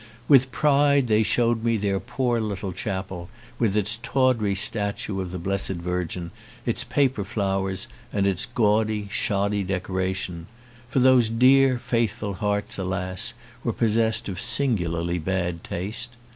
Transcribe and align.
With 0.27 0.51
pride 0.51 1.05
they 1.05 1.21
showed 1.21 1.63
me 1.63 1.77
their 1.77 1.99
poor 1.99 2.39
little 2.39 2.73
chapel 2.73 3.29
with 3.59 3.77
its 3.77 3.99
tawdry 4.01 4.55
statue 4.55 5.21
of 5.21 5.29
the 5.29 5.37
Blessed 5.37 5.73
Virgin, 5.77 6.31
its 6.65 6.83
paper 6.83 7.23
flowers, 7.23 7.87
and 8.11 8.25
its 8.25 8.47
gaudy, 8.47 9.09
shoddy 9.11 9.61
decoration; 9.63 10.47
for 10.89 10.97
those 10.97 11.29
dear 11.29 11.77
faithful 11.77 12.33
hearts, 12.33 12.79
alas! 12.79 13.35
were 13.63 13.73
possessed 13.73 14.27
of 14.27 14.41
singularly 14.41 15.19
bad 15.19 15.63
taste. 15.63 16.17